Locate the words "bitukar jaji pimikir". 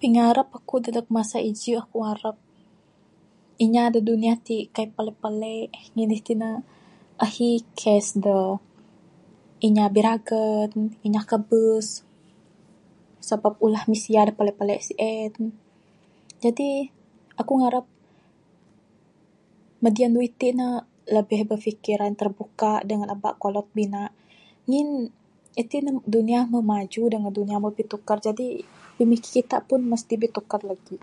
27.76-29.30